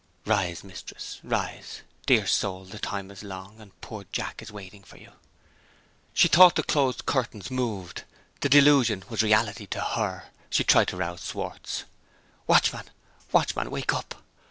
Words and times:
"Rise 0.25 0.63
Mistress, 0.63 1.19
rise! 1.23 1.83
Dear 2.07 2.25
soul, 2.25 2.65
the 2.65 2.79
time 2.79 3.11
is 3.11 3.21
long; 3.21 3.59
and 3.61 3.79
poor 3.81 4.05
Jack 4.11 4.41
is 4.41 4.51
waiting 4.51 4.81
for 4.83 4.97
you!" 4.97 5.11
She 6.15 6.27
thought 6.27 6.55
the 6.55 6.63
closed 6.63 7.05
curtains 7.05 7.51
moved: 7.51 8.03
the 8.39 8.49
delusion 8.49 9.03
was 9.09 9.21
reality 9.21 9.67
to 9.67 9.79
her. 9.79 10.31
She 10.49 10.63
tried 10.63 10.87
to 10.87 10.97
rouse 10.97 11.23
Schwartz. 11.23 11.83
"Watchman! 12.47 12.89
watchman! 13.31 13.69
Wake 13.69 13.93
up!" 13.93 14.23